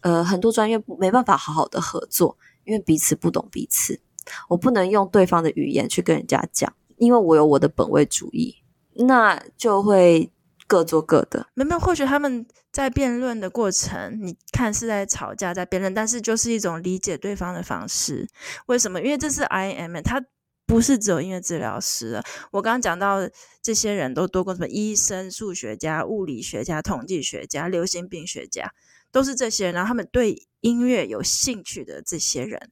[0.00, 2.36] 呃很多专业没办法好好的合作？
[2.64, 4.00] 因为彼此不懂彼此。
[4.48, 8.56] 我不能用对方的语言去跟人家讲，因为我有我的本位主义，
[8.94, 10.32] 那就会
[10.66, 11.46] 各做各的。
[11.54, 18.28] 没有，或许他们在辩论的过程，你看是在吵架，在辩论，但是就是一种理解对方的方式。
[18.66, 19.00] 为什么？
[19.00, 20.20] 因为这是 IM，他。
[20.66, 23.18] 不是只有音乐治疗师，我刚刚讲到
[23.60, 28.72] 这些人都多过什么医生、数学家、物理学家、统计学家、流行病学家，
[29.10, 29.74] 都是这些人。
[29.74, 32.70] 然后他们对音乐有兴趣的这些人，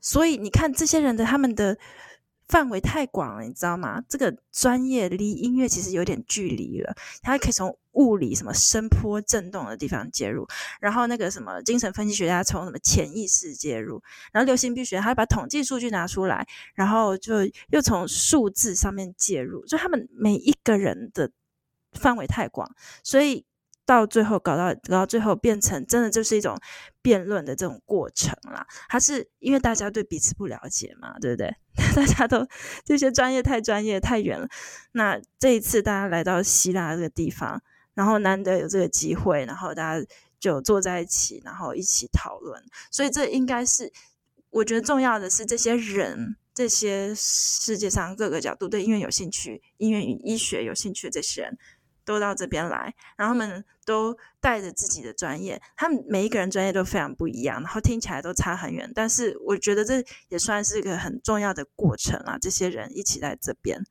[0.00, 1.78] 所以你看这些人的他们的。
[2.48, 4.02] 范围太广了，你知道吗？
[4.08, 6.96] 这个专业离音乐其实有点距离了。
[7.22, 10.46] 他可以从物理什么声波震动的地方介入，
[10.80, 19.64] 然后那个什么精神分析学家从什么潜意识介入，然后流行病学他把统计数据拿出来，然后就又从数字上面介入。
[19.66, 21.30] 就他们每一个人的
[21.92, 23.44] 范围太广，所以。
[23.86, 26.56] 到最后搞到搞到最后变成真的就是一种
[27.02, 28.64] 辩论的这种过程啦。
[28.88, 31.52] 它是因为大家对彼此不了解嘛，对不对？
[31.96, 32.46] 大家都
[32.84, 34.46] 这些专业太专业太远了。
[34.92, 37.60] 那这一次大家来到希腊这个地方，
[38.00, 40.06] 然后难得有这个机会，然后大家
[40.38, 42.64] 就坐在一起，然后一起讨论。
[42.90, 43.92] 所以这应该是
[44.48, 51.58] 我觉得重要的是这些人，这些世界上各个角度对音乐有兴趣、音乐与医学有兴趣的这些人。
[52.02, 58.90] 都到这边来，然后他们都带着自己的专业，他们每一个人专业都非常不一样，然后听起来都差很远。
[58.92, 63.84] 但是我觉得这也算是一个很重要的过程啊，这些人一起在这边，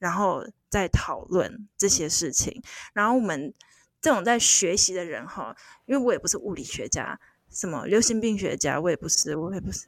[0.00, 2.60] 然后在讨论这些事情。
[2.92, 3.54] 然后我们
[4.00, 5.54] 这种在学习的人哈，
[5.86, 9.86] 因为我也不是物理学家，什么流行病学家，我也不是，我也不是。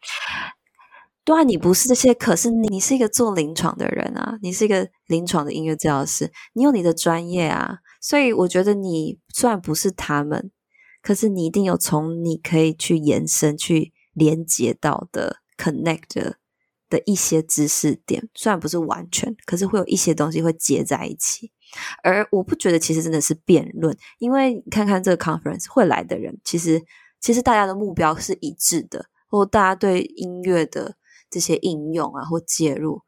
[1.24, 10.50] 对啊，你不是这些，可是你是一个做临床的人啊，你是一个临床的音乐治疗师，你有你的专业啊，所以我觉得你虽然不是他们，
[11.00, 16.36] 可是你一定有从你可以去延伸、去连接到的 connect 的
[16.88, 21.52] 的一些知识点，虽然不是完全，可是会有一些东西会结在一起。
[22.02, 26.82] 而我不觉得其实真的是辩论，因为看看这个 conference 会来的人，其实
[27.20, 30.96] 其实大家的目标是一致的，或大家对音乐的。
[31.30, 33.02] 这些应用啊，或介入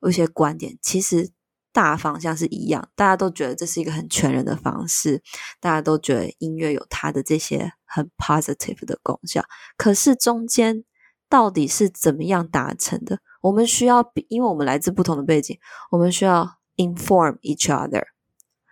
[0.00, 1.32] 有些观点，其实
[1.72, 5.20] 大方向是一样，大家都觉得这是一个很全人的方式，
[5.58, 9.42] 大家都觉得音乐有它的这些很 positive 的功效。
[9.76, 10.84] 可是中间
[11.28, 13.18] 到底是怎么样达成的？
[13.40, 15.58] 我们需要，因为我们来自不同的背景，
[15.90, 18.04] 我们需要 inform each other。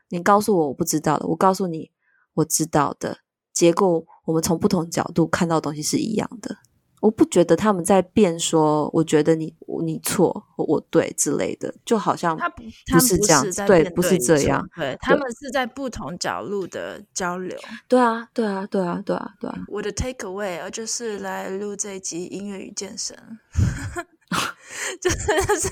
[0.09, 1.90] 你告诉我我不知道的，我告诉你
[2.35, 3.19] 我知道的，
[3.53, 6.57] 结果我们从不同角度看到东西是一样的。
[7.00, 9.54] 我不觉得他们在辩说，我觉得你
[9.85, 12.62] 你错，我，我对之类的，就好像他不
[13.00, 17.56] 是这样，对，不是这样，对，他们是在不同角度的交流。
[17.87, 19.59] 对啊，对啊，对啊，对啊，对啊。
[19.68, 23.16] 我的 take away 就是来录这一集音乐与健身，
[25.00, 25.18] 就是
[25.61, 25.70] 是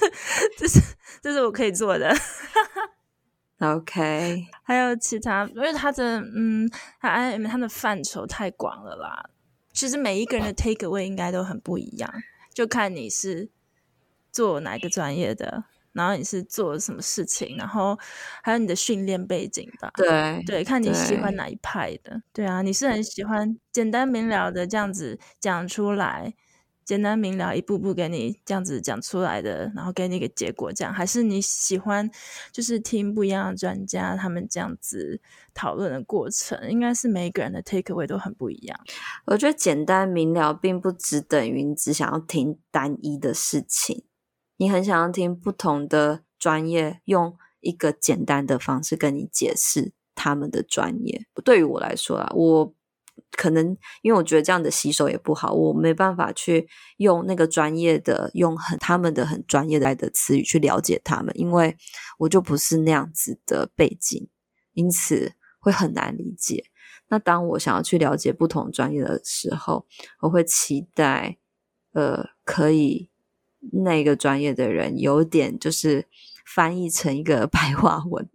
[0.59, 0.81] 这是
[1.23, 2.15] 这是我可以做的。
[3.61, 6.69] OK，还有其他，因为他的嗯，
[7.01, 9.31] 他 IM 他的范畴太广了啦。
[9.75, 12.11] 其实每一个人的 take away 应该都很不一样，
[12.55, 13.51] 就看你是
[14.33, 17.99] 做哪个专业的，然后你是做什么事情，然后
[18.43, 19.91] 还有你的训练背景吧。
[19.97, 22.23] 对对，看你喜欢哪一派的。
[22.33, 26.35] 对，对啊，你是很喜欢简单明了的这样子讲出来。
[26.85, 32.11] 简单明了，一步步给你这样子讲出来的，然后给你一个结果，这样还是你喜欢，
[32.53, 35.21] 就是听不一样的专家他们这样子
[35.55, 38.79] 讨论的过程，应该是每一个人的 take away 都很不一样。
[39.27, 44.05] 我觉得简单明了并不只等于你只想要听单一的事情，
[44.59, 51.27] 你很想要听不同的专业用一个简单的方式跟你解释他们的专业。
[51.45, 52.75] 对于我来说啊，我。
[53.37, 56.69] 可能因为我觉得这样的洗手也不好，我没办法去
[56.99, 61.77] 用那个专业的、用很他们的很专业的的词语去了解他们，因为
[62.19, 64.29] 我就不是那样子的背景，
[64.73, 66.65] 因此会很难理解。
[67.09, 69.87] 那当我想要去了解不同专业的时候，
[70.21, 71.37] 我会期待，
[71.93, 73.11] 呃，可以
[73.85, 76.07] 那个专业的人有点就是
[76.47, 78.29] 翻译成一个 白话文，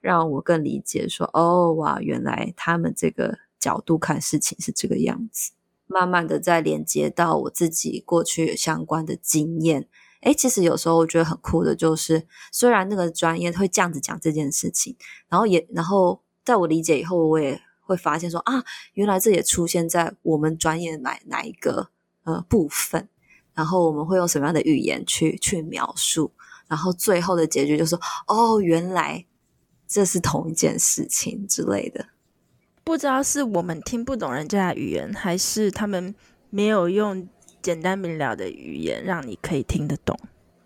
[0.00, 3.43] 让我更理解说，哦，哇，原来他们这个。
[3.64, 5.52] 角度看事情是这个样子，
[5.86, 9.88] 慢慢的再连接到我自己过去相关的经验。
[10.20, 14.94] 诶，其实有时候我觉得很酷的，就是虽然那个专业会这样子讲这件事情，
[15.28, 21.88] 然后也然后在我理解以后，我也会发现说啊，原来这也出现在我们专业哪哪一个
[22.24, 23.08] 呃部分，
[23.54, 26.32] 然后我们会用什么样的语言去去描述，
[26.68, 29.26] 然后最后的结局就是说哦，原来
[29.86, 32.06] 这是同一件事情之类的。
[32.84, 36.14] 不知道是我们听不懂人家的语言，还是他们
[36.50, 37.26] 没有用
[37.62, 40.18] 简单明了的语言让你可以听得懂，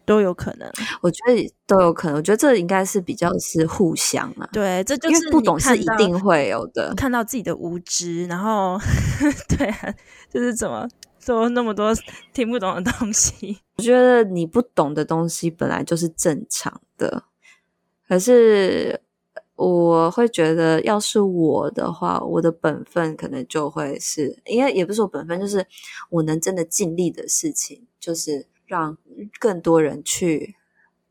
[0.04, 0.68] 都有可能。
[1.00, 2.16] 我觉得都有可能。
[2.16, 4.48] 我觉得这应该是比较是互相啊。
[4.52, 6.92] 对，这就是不懂是一定会有的。
[6.96, 8.76] 看到自己的无知，然后
[9.56, 9.94] 对啊，
[10.28, 10.88] 就是怎么
[11.20, 11.94] 说那么多
[12.32, 13.58] 听不懂的东西。
[13.76, 17.22] 我觉得你不懂的东西本来就是正常的，
[18.08, 19.00] 可是。
[19.58, 25.66] 我会觉得，要是我的话，我的本分可能就会是，因为也不是我本分，就是
[26.10, 28.96] 我能真的尽力的事情，就是让
[29.40, 30.54] 更多人去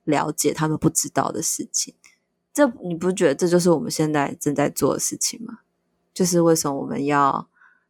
[0.06, 1.94] 了解他们不知道的事情。
[2.54, 5.60] 这你不觉得这就是我们现在正在做的事情吗？
[6.14, 7.50] 就是为什么我们要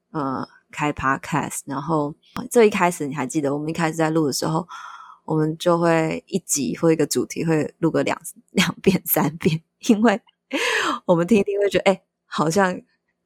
[0.09, 2.15] 呃开 podcast，然后
[2.49, 4.67] 这一开始你还记得，我们一开始在录的时候，
[5.23, 10.19] 我们就会一集或一个主题会录个两两遍三遍，因为。
[11.05, 12.81] 我们听一听会觉得，哎，好像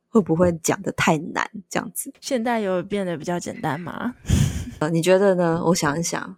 [0.09, 2.13] 会不会讲的太难这样子？
[2.19, 4.15] 现在有变得比较简单吗？
[4.79, 5.63] 呃，你觉得呢？
[5.65, 6.37] 我想一想，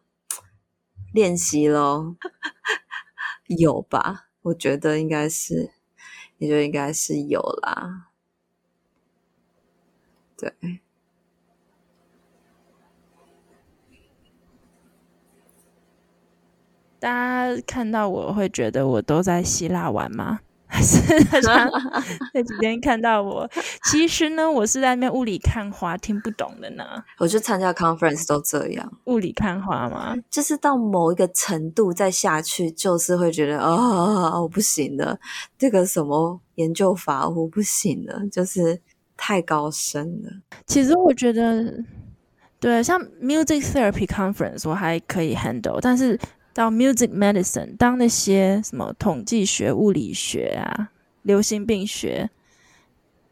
[1.14, 2.16] 练习咯，
[3.48, 4.28] 有吧？
[4.42, 5.72] 我觉得应该是，
[6.38, 8.10] 你觉得应该是有啦。
[10.38, 10.52] 对，
[17.00, 20.42] 大家看到我会觉得我都在希腊玩吗？
[20.74, 21.00] 还是
[21.30, 21.70] 他
[22.34, 23.48] 这几天看到我，
[23.84, 26.84] 其实呢，我是在那边雾里看花，听不懂的呢。
[27.20, 35.20] 我去参加 conference 都这样，雾里看花嘛，就是到某一个程度再下去，就是会觉得啊、哦，我不行了，
[35.60, 38.82] 这个什么研究法我不行了，就是
[39.16, 40.32] 太高深了。
[40.66, 41.72] 其实我觉得
[42.60, 46.20] 对，像 music therapy conference 我还可以 handle，但是
[46.54, 50.92] 到 music medicine，当那些什么统计学、物理学啊、
[51.24, 52.30] 流行病学，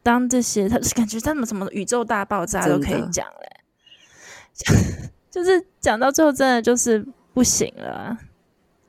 [0.01, 8.17] 当这些，他感觉他们什么宇宙大爆炸都可以讲嘞， 就是讲到最后真的就是不行了。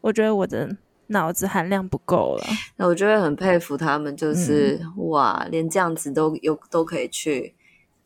[0.01, 0.77] 我觉得我的
[1.09, 2.45] 脑子含量不够了。
[2.77, 7.55] 那我就会很佩服他们，就是、嗯、哇，连这样子都有都可以去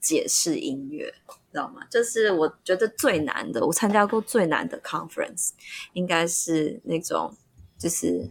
[0.01, 1.15] 解释音乐。
[1.57, 1.81] 知道吗？
[1.91, 5.53] 就是我觉得最难的，我参加过最难的 conference，
[5.95, 7.35] 应该是那种
[7.79, 8.31] 就是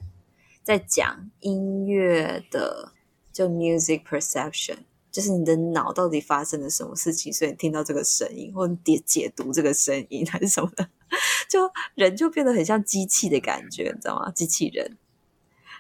[0.62, 2.92] 在讲音乐的，
[3.34, 4.78] 就 music perception，
[5.12, 10.88] 就是你的脑到底发生了什么事情，所以你听到这个声音，或你解解读这个声音还是什么的，
[11.50, 14.30] 就人就变得很像机器的感觉，你知道吗？
[14.30, 15.00] 机器人，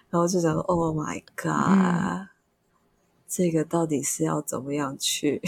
[0.10, 2.28] 然后就想说，Oh my god，、嗯、
[3.28, 5.44] 这个到底是要怎么样去？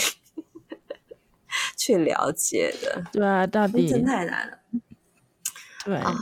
[1.78, 4.58] 去了解的，对啊，到底真太难了。
[5.86, 6.14] 对，啊、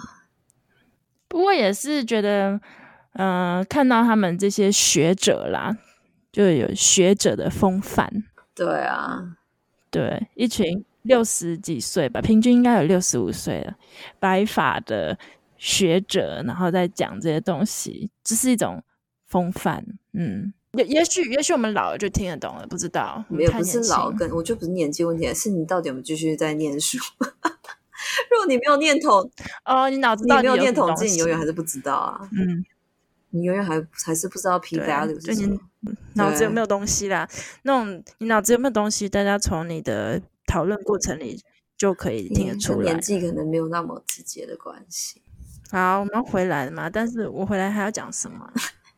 [1.27, 2.59] 不过也是觉得，
[3.13, 5.77] 嗯、呃，看到他们这些学者啦，
[6.31, 8.23] 就有学者的风范。
[8.53, 9.37] 对啊，
[9.89, 13.75] 对，一群六十几岁吧，平均应该有六十五岁了，
[14.19, 15.17] 白发的
[15.57, 18.83] 学者，然后在讲这些东西，这是一种
[19.25, 19.85] 风范。
[20.13, 20.53] 嗯。
[20.77, 23.23] 也也许也许我们老了就听得懂了，不知道。
[23.31, 26.97] 也不是老跟，我就不是年纪问题，是你到底有没有继续在念书？
[28.31, 29.29] 如果你没有念统，
[29.65, 32.29] 哦，你脑子到底有你没有念统计，你永远还是不知道啊。
[32.31, 32.63] 嗯，
[33.31, 35.57] 你永远还还是不知道 P value 是什么。
[36.13, 37.27] 脑子有没有东西啦？
[37.63, 39.09] 那种你脑子有没有东西？
[39.09, 41.41] 大家从你的讨论过程里
[41.77, 42.91] 就可以听得出来。
[42.93, 45.21] 年纪可能没有那么直接的关系。
[45.71, 46.89] 好，我们回来了嘛？
[46.89, 48.51] 但是我回来还要讲什么？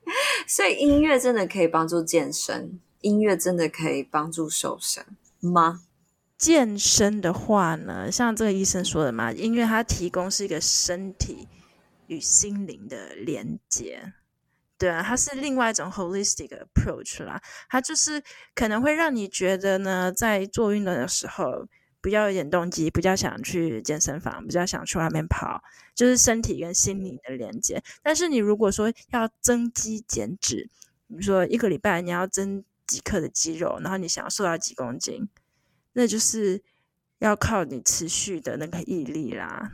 [0.47, 5.05] 所以音乐真的可以帮助健身，音乐真的可以帮助瘦身
[5.39, 5.81] 吗？
[6.37, 11.47] 健身的话呢，像这个医生说的嘛，音乐它提供是一个身体
[12.07, 14.13] 与心灵的连接，
[14.77, 21.67] 对啊，它是另外一种 holistic approach 啦，它就是可能会让你觉得呢，在做运动的时候。
[22.01, 25.61] 比较有点动机，比较想去健身房，比较想去外面跑，
[25.95, 27.83] 就是身体跟心理的连接。
[28.01, 30.69] 但是你如果说要增肌减脂，
[31.07, 35.27] 比如说一个礼拜你要增几克的肌肉，然后你想要瘦到几公斤，
[35.93, 36.61] 那就是
[37.19, 39.71] 要靠你持续的那个毅力啦。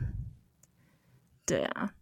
[1.44, 1.94] 对啊。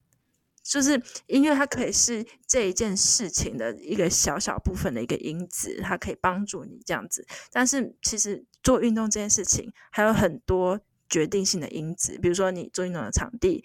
[0.73, 7.27] 就是音乐，它可以是这一件事情的一个小小部分的一个因子，它可以帮助你这样子。
[7.53, 13.63] 但是其实做运动这件事情还有很多决定性的因子，比如说你做运动的场地，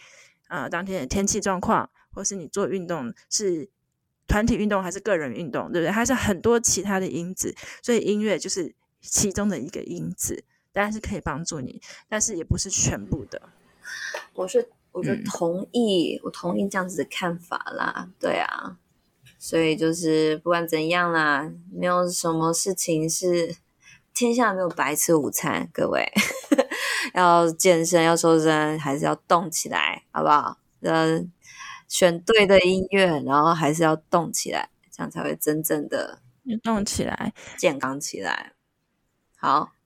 [0.49, 3.69] 啊、呃，当天的天气状况，或是你做运动是
[4.27, 5.89] 团体运动还是个人运动，对不对？
[5.89, 10.43] 还是很多其他的因子，所以音乐就是其中的一个因子，
[10.73, 13.49] 当然是可以帮助你，但是也不是全部的。
[14.33, 14.67] 我是。
[14.97, 18.09] 我就同意，嗯，我同意这样子的看法啦。
[18.19, 18.77] 对啊，
[19.37, 23.55] 所以就是不管怎样啦，没有什么事情是
[24.13, 25.69] 天下没有白吃午餐。
[25.71, 26.11] 各位
[27.13, 30.57] 要健身要瘦身，还是要动起来，好不好？
[30.81, 31.23] 呃，
[31.87, 36.19] 选对的音乐，然后还是要动起来，这样才会真正的
[36.63, 38.53] 动起来，健康起来。
[39.37, 39.73] 好。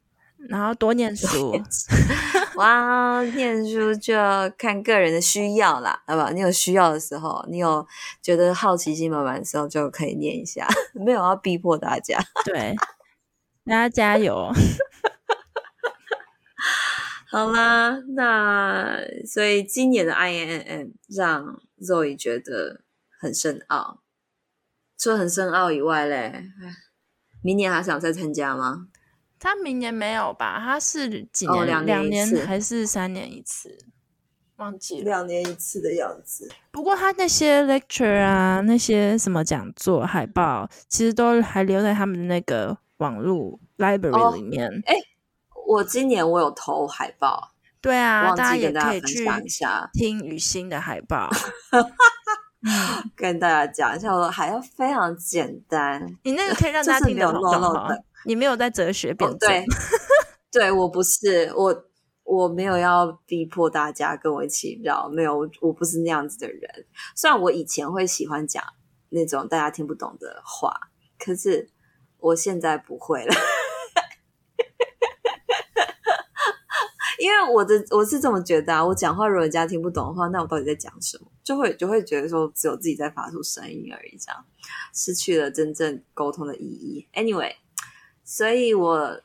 [0.49, 1.53] 然后多念书，
[2.56, 6.32] 哇，念书就要看个人的需要啦，好吧？
[6.32, 7.88] 你有需要的时候，你有
[8.22, 12.20] 觉得好奇心满满的时候，就可以念一下， 没有要逼迫大家。
[12.45, 12.76] 对，
[13.66, 14.52] 大家加油。
[17.32, 22.82] 好啦，那所以今年的 INNM 让 Zoe 觉得
[23.22, 24.02] 很深奥，
[24.97, 26.43] 除了很深奥以外嘞，
[27.41, 28.88] 明年还想再参加吗？
[29.41, 30.59] 他明年没有吧？
[30.63, 31.65] 他是几年？
[31.65, 33.75] 两、哦、年，年还是三年一次？
[34.57, 36.47] 忘记了，两年一次的样子。
[36.69, 44.69] 不过他那些 lecture 啊，那些什么讲座、海报，其实都还留在他们的那个网络 library 里面。
[44.85, 44.99] 哎、哦，
[45.67, 47.49] 我今年我有投海报。
[47.81, 49.25] 对啊，大家也可以去
[49.91, 51.27] 听雨欣的海报。
[53.15, 56.15] 跟大家讲一下，我的海报非常简单。
[56.21, 58.03] 你那个可以让大家听得懂的。
[58.26, 59.49] 你没有在哲学辩证、哦，
[60.51, 61.86] 对，对我不是我，
[62.24, 66.86] 我没有要逼迫大家跟我一起绕，没有，我不是那样子的人。
[67.15, 68.63] 虽然我以前会喜欢讲
[69.09, 70.72] 那种大家听不懂的话，
[71.17, 71.69] 可是
[72.19, 73.34] 我现在不会了，
[77.19, 81.28] 因为我的我是这么觉得啊，我讲话如果人家听不懂的话，那我到底在讲什么？
[81.43, 84.45] 就会就会觉得说只有自己在发出声音而已，这样
[84.93, 87.07] 失去了真正沟通的意义。
[87.13, 87.55] Anyway。
[88.32, 89.21] 所以我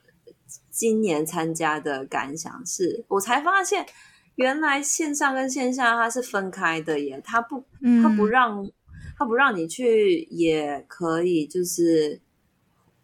[0.68, 3.86] 今年参加的感想是，我才发现
[4.34, 7.64] 原来线上跟线下它是分开的耶，它不，
[8.02, 8.68] 它不让，
[9.16, 12.20] 它不让你去，也可以就是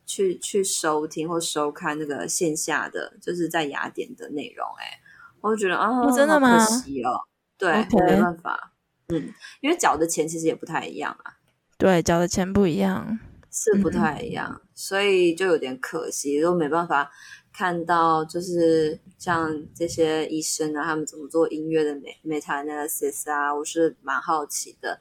[0.05, 4.67] 去去收听或收看那个线下的，就是在雅典的内容。
[4.81, 4.99] 哎，
[5.41, 6.59] 我就觉得啊，哦、真的吗？
[6.59, 7.21] 可惜哦，
[7.57, 8.73] 对.没办法，
[9.07, 11.39] 嗯，因为缴的钱其实也不太一样啊，
[11.79, 13.21] 对，缴的钱不一样，
[13.53, 17.11] 是不太一样，嗯、所以就有点可惜，都没办法。
[17.55, 21.93] 看到就是像这些医生啊，他们怎么做音乐的
[22.25, 24.99] meta analysis 啊，我是蛮好奇的。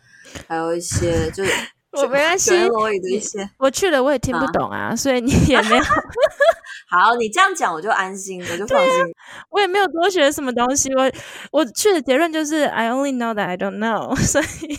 [0.49, 1.51] 还有一些就是
[1.91, 5.83] 我没关系，的一些我去了我也听不懂啊，啊所以你也没有。
[6.91, 9.01] 好，你这样讲我就安心，我就放心。
[9.01, 9.07] 啊、
[9.49, 11.09] 我也没有多学什么东西，我
[11.53, 14.77] 我去的结论就是 I only know that I don't know，所以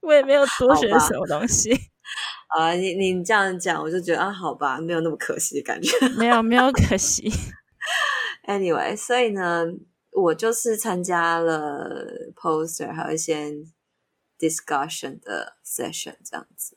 [0.00, 1.70] 我也没有多学什么东西。
[2.56, 5.90] 啊，你你这样讲，我就觉得啊，好吧，没有那么可惜的感觉。
[6.16, 7.30] 没有，没有可惜。
[8.46, 9.64] Anyway，所以呢，
[10.12, 13.50] 我就是参加了 poster，还有一些
[14.38, 16.76] discussion 的 session 这样子。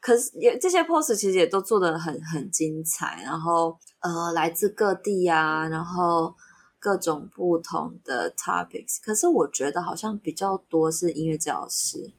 [0.00, 6.34] 可是也这些 poster 其实也都做得很很精彩，然后呃，来自各地啊，然后
[6.78, 8.98] 各种不同的 topics。
[9.02, 12.12] 可是我觉得好像比较多是音乐治疗师。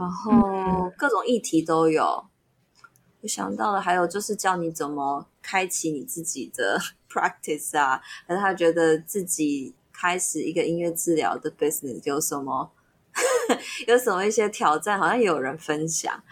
[0.00, 2.24] 然后各种议题都有，
[3.20, 12.72] 我想到了，还有就是教你怎么开启你自己的 practice 啊，还是他觉得自己开始一个音乐治疗的 business 有什么
[13.86, 16.24] 有什么一些挑战，好像也有人分享。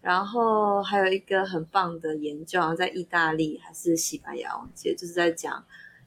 [0.00, 5.64] 然后还有一个很棒的研究，好像在意大利还是西班牙，我记得就是在讲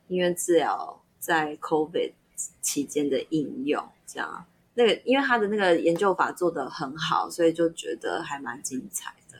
[0.07, 2.13] 音乐治疗在 COVID
[2.61, 4.45] 期间的应用，这样。
[4.79, 9.37] 那个，因为他的那个研究法做得很好，所以就觉得还蛮精彩的。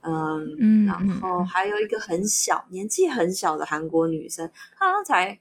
[0.00, 5.38] 嗯，嗯，然后还有一个很小年纪很小的韩国女生，她刚才，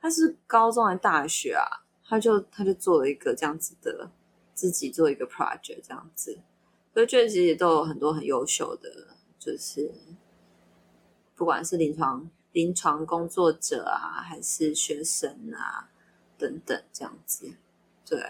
[0.00, 1.84] 她是高中还是大学啊？
[2.02, 4.10] 她就她就做了一个这样子的，
[4.54, 6.38] 自己做一个 project 这样子，
[6.94, 9.92] 所以觉得其实都有很多很优秀的，就是
[11.36, 15.90] 不管是临床临床工作者啊，还是学生啊
[16.38, 17.52] 等等这样子。
[18.10, 18.20] 对，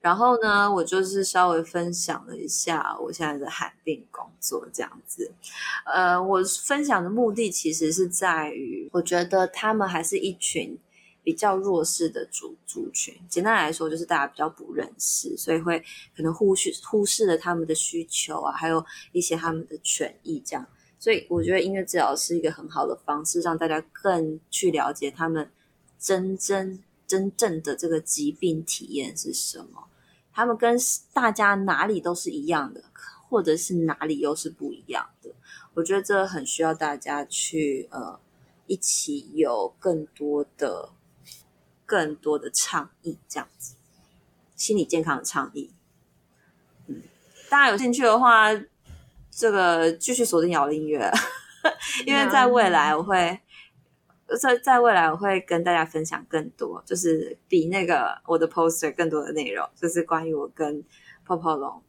[0.00, 5.32] 然后呢，我就是稍微分享了一下我现在的罕病工作这样子。
[5.86, 10.78] 呃，我分享的目的其实是在于，我觉得他们还是一群
[11.22, 13.14] 比较弱势的族族群。
[13.30, 15.82] 简单来说，就是大家比较不认识，所以会
[16.14, 20.66] 可能忽视忽视了他们的需求啊，还有一些他们的权益这样。
[20.98, 25.50] 所以我觉得音乐治疗是一个很好的方式，让大家更去了解他们
[25.98, 26.78] 真正。
[27.10, 29.88] 真正的这个疾病体验是什么？
[30.32, 30.78] 他们跟
[31.12, 32.84] 大家哪里都是一样的，
[33.28, 35.28] 或者是哪里又是不一样的？
[35.74, 38.20] 我觉得这很需要大家去呃
[38.68, 40.90] 一起有更多的、
[41.84, 43.74] 更多的倡议，这样子
[44.54, 45.72] 心理健康的倡议。
[46.86, 47.02] 嗯，
[47.48, 48.50] 大家有兴趣的话，
[49.32, 51.10] 这个继续锁定摇音乐，
[52.06, 53.40] 因为在未来我会。
[54.36, 60.84] 在在未来，我会跟大家分享更多，就是比那个我的 poster 更多的内容，就是关于我跟
[61.24, 61.82] 泡泡龙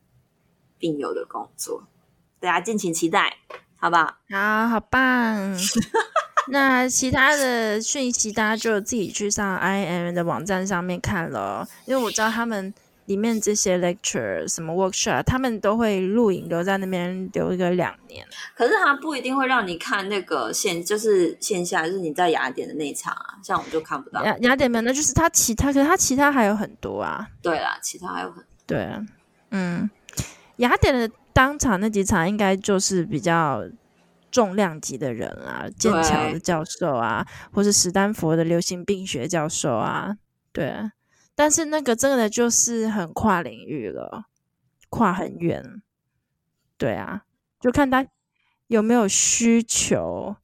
[0.78, 1.84] 病友的工作，
[2.40, 3.38] 大家敬请期待，
[3.78, 4.18] 好不好？
[4.30, 5.56] 好，好棒！
[6.50, 12.74] 那其他的讯息，大家就自己去上 IIMM 的网站上面看了，因为我知道他们。
[13.06, 18.26] 里面这些 lecture 什么 workshop，他们都会录影留在那边留一个两年。
[18.56, 24.24] 可是他不一定会让你看那个线，就是线下，就是你在雅典的那一场啊，像我们就看不到。
[24.24, 27.28] 雅雅典没有，那就是他其他，可是他其他还有很多啊。
[27.42, 28.46] 对啦，其他还有很多。
[28.68, 29.06] 对啊，
[29.50, 29.90] 嗯，
[30.58, 33.64] 雅典的当场那几场应该就是比较
[34.30, 40.16] 重量级的人啊，剑桥的教授啊，或是史丹佛的流行病学教授啊，
[40.54, 40.74] 对。
[41.42, 44.26] 但是那个真的就是很跨领域了，
[44.92, 45.82] 跨很远，
[46.78, 47.24] 对啊，
[47.60, 48.06] 就看他
[48.68, 50.36] 有没有需求，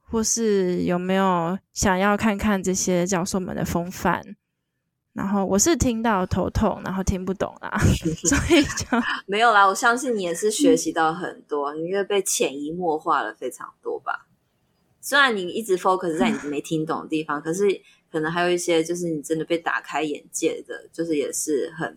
[0.00, 4.34] 或是有没有想要看看这些教授们的风范。
[5.12, 7.76] 然后我是听到头痛，然后听不懂啦，
[8.24, 8.86] 所以就
[9.28, 9.66] 没有啦。
[9.66, 14.26] 我相信你也是学习到很多，你因为被潜移默化了非常多吧。
[15.02, 17.82] 虽然你一直 focus 在你没听懂的地方，可是。
[18.12, 21.96] 可能还有一些，就是你真的被打开眼界的，就是也是很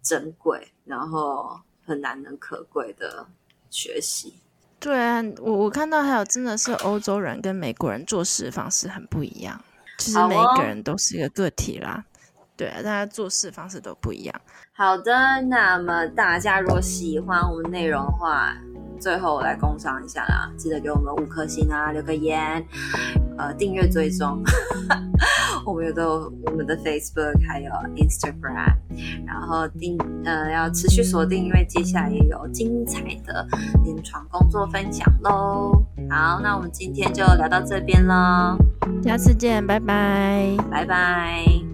[0.00, 3.26] 珍贵，然后很难能可贵的
[3.68, 4.34] 学习。
[4.78, 9.60] 对啊，我我看到还有真的是欧洲人跟美国人做事方式很不一样，
[9.98, 12.04] 其实每一个人都是一个个体啦。
[12.36, 14.40] 哦、对啊，大家做事方式都不一样。
[14.72, 18.56] 好的，那么大家如果喜欢我们内容的话，
[19.00, 22.64] 最后我来工商一下啦，记得给我们五颗星啊，留个言，
[23.36, 24.42] 呃，订阅追踪。
[25.64, 28.74] 我们有的我们的 Facebook 还有 Instagram，
[29.26, 33.46] 然后订呃要持续锁定，因为接下来也有精彩的
[33.84, 35.72] 临床工作分享喽。
[36.08, 38.56] 好，那我们今天就聊到这边喽，
[39.02, 41.67] 下次见，拜拜，拜拜。